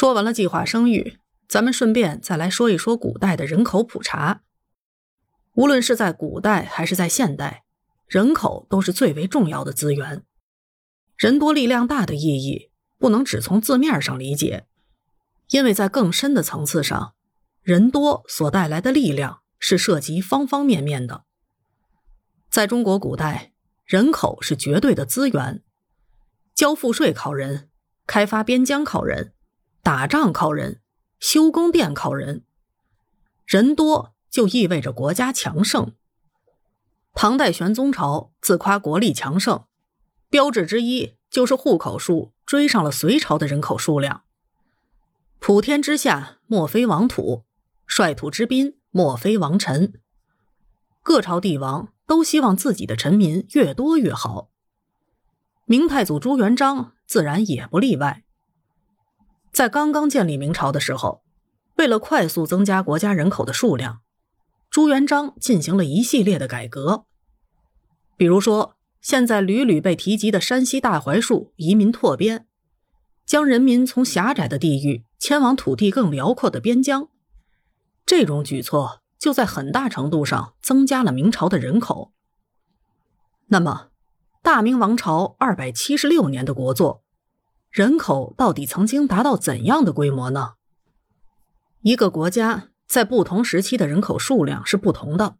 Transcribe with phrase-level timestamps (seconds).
[0.00, 4.40] 说完了计划生育，咱们顺便再来说一说古代的人口普查。
[5.52, 7.64] 无论是在古代还是在现代，
[8.06, 10.24] 人口都是最为重要的资源。
[11.18, 14.64] 人多力量大的意义不能只从字面上理解，
[15.50, 17.12] 因为在更深的层次上，
[17.60, 21.24] 人多所带来的力量是涉及方方面面的。
[22.48, 23.52] 在中国古代，
[23.84, 25.62] 人口是绝对的资源，
[26.54, 27.68] 交赋税靠人，
[28.06, 29.34] 开发边疆靠人。
[29.82, 30.80] 打仗靠人，
[31.18, 32.44] 修宫殿靠人，
[33.46, 35.94] 人多就意味着国家强盛。
[37.14, 39.64] 唐代玄宗朝自夸国力强盛，
[40.28, 44.22] 标志之一就是户口数追上了隋朝的人口数量。
[45.38, 47.44] 普天之下莫非王土，
[47.86, 49.94] 率土之滨莫非王臣。
[51.02, 54.50] 各朝帝王都希望自己的臣民越多越好，
[55.64, 58.22] 明太祖朱元璋自然也不例外。
[59.52, 61.22] 在刚刚建立明朝的时候，
[61.76, 64.00] 为了快速增加国家人口的数量，
[64.70, 67.04] 朱元璋进行了一系列的改革。
[68.16, 72.46] 比如说，现在屡屡被提及的山西大槐树移民拓边，
[73.26, 77.08] 将人民从狭窄的地域迁往土地更辽阔的边疆，
[78.06, 82.12] 这种举措就在很大程度上增加了明朝的人口。
[83.48, 83.88] 那么，
[84.42, 86.99] 大明王朝二百七十六年的国祚。
[87.70, 90.54] 人口到底曾经达到怎样的规模呢？
[91.82, 95.36] 一个国家在不同时期的人口数量是不同的，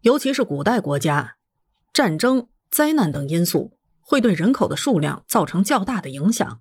[0.00, 1.36] 尤其是古代国家，
[1.92, 6.60] 战争、灾难等因素会对人口的数量造成较大的影响。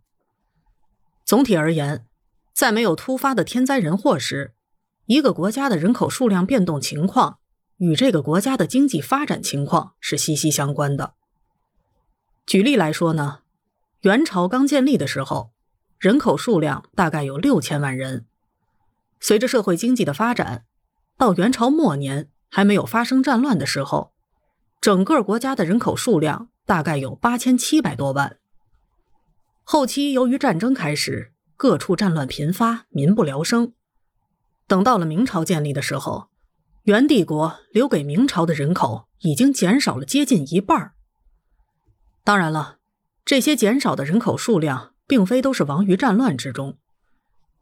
[1.23, 2.05] 总体而言，
[2.53, 4.53] 在没有突发的天灾人祸时，
[5.05, 7.39] 一个国家的人口数量变动情况
[7.77, 11.13] 与这个国家的经济发展情况是息息相关的。
[12.45, 13.40] 举例来说呢？
[14.01, 15.51] 元朝刚建立的时候，
[15.99, 18.25] 人口数量大概有六千万人。
[19.19, 20.65] 随着社会经济的发展，
[21.17, 24.11] 到元朝末年还没有发生战乱的时候，
[24.79, 28.39] 整个国家的人口数量大概有八千七百多万。
[29.63, 33.73] 后期由于战争开始，各处战乱频发，民不聊生。
[34.65, 36.29] 等到了明朝建立的时候，
[36.85, 40.93] 元帝国留给明朝的人口已经减少了接近一半。
[42.23, 42.80] 当然了。
[43.23, 46.77] 这些减少的人口数量，并非都是亡于战乱之中，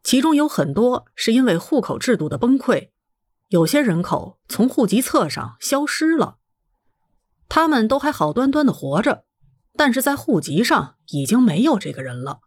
[0.02, 2.90] 其中有很多是因为户口制度的崩溃，
[3.48, 6.38] 有些人口从户籍册上消失了，
[7.48, 9.24] 他们都还好端端的活着，
[9.76, 12.40] 但是在户籍上已经没有这个人了。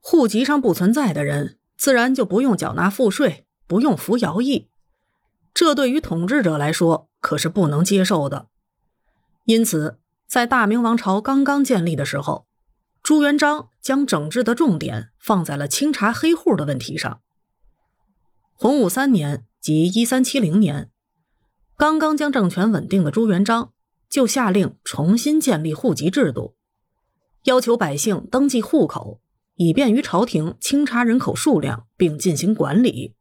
[0.00, 4.70] 户籍上不存在的人，自然就不用缴纳赋税，不用服徭役，
[5.52, 8.48] 这对于统治者来说可是不能接受的，
[9.44, 10.00] 因此。
[10.34, 12.48] 在大明王朝刚刚建立的时候，
[13.04, 17.20] 朱元璋将整治的重点放在了清查黑户的问题上。
[18.54, 20.90] 洪武三年，即一三七零年，
[21.76, 23.70] 刚刚将政权稳定的朱元璋
[24.10, 26.56] 就下令重新建立户籍制度，
[27.44, 29.20] 要求百姓登记户口，
[29.54, 33.14] 以便于朝廷清查人口数量并进行管理。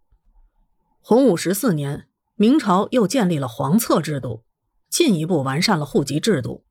[0.99, 4.41] 洪武十四年，明朝又建立了黄册制度，
[4.89, 6.65] 进一步完善了户籍制度。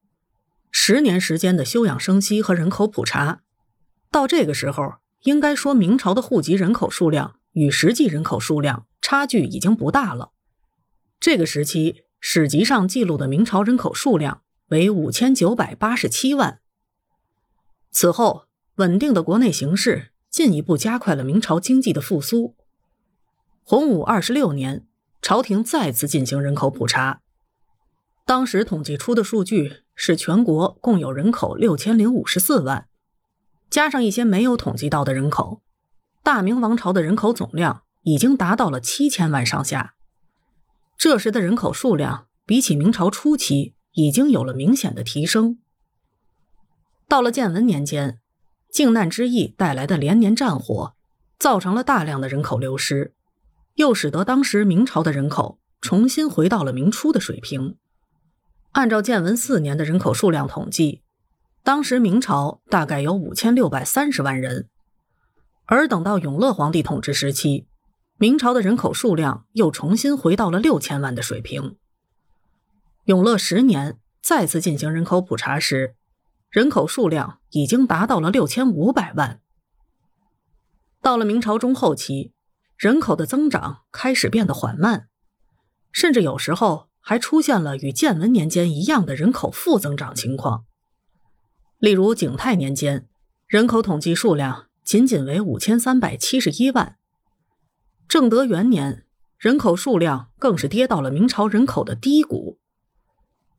[0.75, 3.43] 十年时间的休养生息和人口普查，
[4.11, 10.33] 到这个时候，应该说明朝的户籍人口数量与实际人口数量差距已经不大了。
[11.21, 16.61] 这个时期史籍上记录的明朝人口数量为五千九百八十七万。
[17.91, 18.47] 此后，
[18.77, 22.57] 稳定的国内形势进一步加快了明朝经济的复苏。
[23.63, 24.87] 洪武二十六年，
[25.21, 27.21] 朝廷再次进行人口普查，
[28.25, 29.82] 当时统计出的数据。
[29.95, 32.89] 是全国共有人口六千零五十四万，
[33.71, 35.63] 加上一些没有统计到的人口，
[36.23, 39.95] 大明王朝的人口总量已经达到了七千万上下。
[40.97, 45.59] 这时的人口数量比起明朝初期已经有了明显的提升。
[47.09, 48.21] 到了建文年间，
[48.71, 50.95] 靖难之役带来的连年战火，
[51.39, 53.15] 造成了大量的人口流失，
[53.75, 57.77] 又使得当时明朝的人口重新回到了明初的水平。
[58.73, 61.03] 按照建文四年的人口数量统计，
[61.63, 64.71] 当时明朝大概有五千六百三十万人，
[65.67, 67.67] 而等到永乐皇帝统治时期，
[68.17, 71.77] 明朝的人口数量又重新回到了六千万的水平。
[73.05, 75.95] 永乐十年再次进行人口普查时，
[76.49, 79.41] 人口数量已经达到了六千五百万。
[81.03, 82.33] 到了明朝中后期，
[82.79, 85.09] 人口的增长开始变得缓慢，
[85.93, 86.89] 甚至有时候。
[87.03, 90.65] 还出现了与建文年间一样的人口负增长情况。
[91.79, 93.09] 例如景泰年间，
[93.47, 96.97] 人口统计数量仅仅为五千三百七十一万。
[98.09, 99.05] 正德元年，
[99.37, 102.59] 人口数量更是跌到了明朝人口的低谷。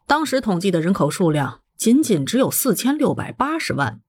[0.07, 4.01] 当时统计的人口数量仅仅只有四千六百八十万。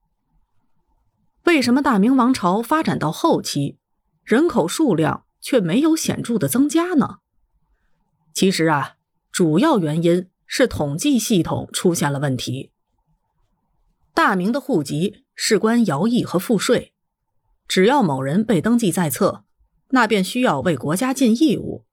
[1.45, 3.79] 为什么大明王朝发展到后期，
[4.23, 7.19] 人口数量却没有显著的增加呢？
[8.33, 8.97] 其实啊，
[9.35, 12.71] 主要原因是统计系统出现了问题。
[14.15, 16.93] 大明的户籍事关徭役和赋税，
[17.67, 19.43] 只要某人被登记在册，
[19.89, 21.85] 那便需要为国家尽义务。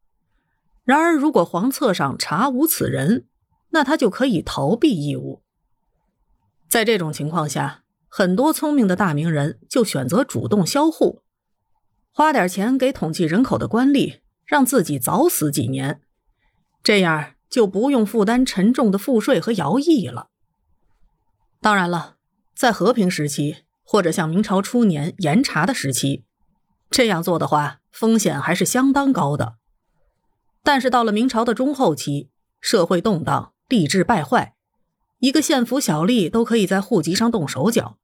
[0.83, 3.25] 然而，如果皇册上查无此人，
[3.71, 5.41] 那他就可以逃避义务。
[6.69, 11.23] 在这种情况下，很多聪明的大明人就选择主动销户，
[12.11, 16.01] 花点钱给统计人口的官吏，让自己早死几年。
[16.83, 20.29] 这样就不用负担沉重的赋税和徭役了。
[21.59, 22.15] 当然了，
[22.55, 26.23] 在和平时期或者像明朝初年严查的时期，
[26.89, 29.57] 这样做的话，风险还是相当高的。
[30.63, 32.29] 但是到了明朝的中后期，
[32.59, 34.55] 社会动荡，吏治败坏，
[35.19, 37.97] 一个县府小吏都可以在户籍上动手脚，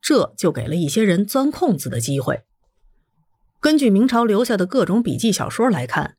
[0.00, 2.44] 这就给了一些人钻空子的机会。
[3.60, 6.16] 根据明朝留下的各种笔记小说来看，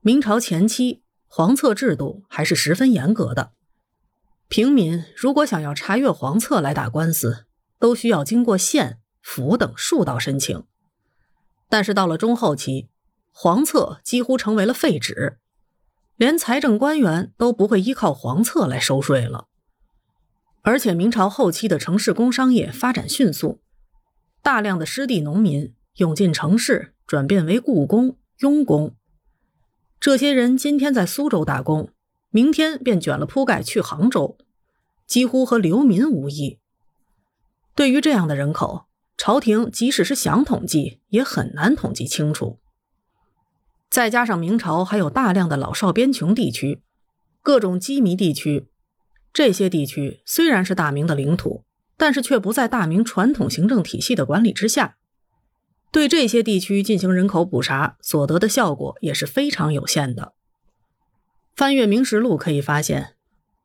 [0.00, 0.99] 明朝前期。
[1.32, 3.52] 黄册制度还是十分严格的。
[4.48, 7.46] 平民如果想要查阅黄册来打官司，
[7.78, 10.64] 都需要经过县府等数道申请。
[11.68, 12.88] 但是到了中后期，
[13.30, 15.38] 黄册几乎成为了废纸，
[16.16, 19.46] 连财政官员都不会依靠黄册来收税了。
[20.62, 23.60] 而且明朝后期的城市工商业发展迅速，
[24.42, 28.96] 大量的失地农民涌进城市，转变为雇工、佣工。
[30.00, 31.90] 这些人今天在苏州打工，
[32.30, 34.38] 明天便卷了铺盖去杭州，
[35.06, 36.58] 几乎和流民无异。
[37.74, 38.86] 对于这样的人口，
[39.18, 42.58] 朝廷即使是想统计，也很难统计清楚。
[43.90, 46.80] 再加上明朝还有大量的老少边穷地区，
[47.42, 48.68] 各种羁縻地区，
[49.34, 51.64] 这些地区虽然是大明的领土，
[51.98, 54.96] 但是却不在大明传统行政体系的管理之下。
[55.92, 60.34] 对这些地区进行人口普查，所得的效果也是非常有限的。
[61.56, 63.16] 翻阅《明实录》可以发现，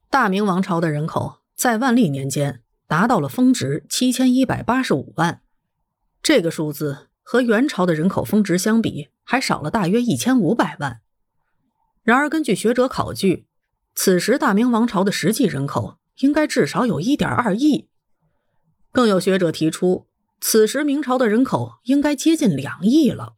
[0.09, 5.41] 大明王朝的人口在万历年间达到了峰值七千一百八十五万，
[6.23, 11.01] 这个数字和元朝的人口峰值相比，还少了大约一千五百万。
[12.01, 13.45] 然而，根据学者考据，
[13.93, 17.87] 此时大明王朝的实际人口应该至少有一点二亿。
[18.91, 20.07] 更有学者提出。
[20.47, 23.33] 此时明朝的人口应该接近两亿了，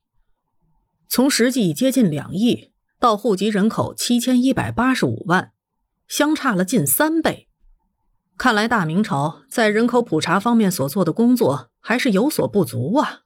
[1.07, 5.54] 从实际接近两亿到户籍人口七千一百八十五万，
[6.09, 7.48] 相差了近三倍。
[8.38, 13.21] 看来大明朝在人口普查方面所做的工作还是有所不足啊。